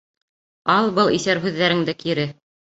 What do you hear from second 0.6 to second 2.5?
Ал был иҫәр һүҙҙәреңде кире!